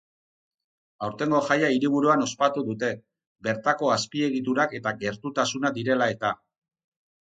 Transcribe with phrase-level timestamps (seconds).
[1.07, 2.91] Aurtengo jaia hiriburuan ospatu dute,
[3.51, 6.39] bertako azpiegiturak eta gertutasuna direla eta.